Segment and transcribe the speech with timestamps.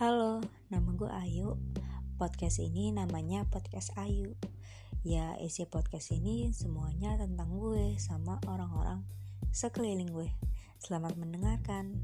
[0.00, 0.40] Halo,
[0.72, 1.60] nama gue Ayu.
[2.16, 4.32] Podcast ini namanya Podcast Ayu.
[5.04, 9.04] Ya, isi podcast ini semuanya tentang gue sama orang-orang
[9.52, 10.32] sekeliling gue.
[10.80, 12.00] Selamat mendengarkan.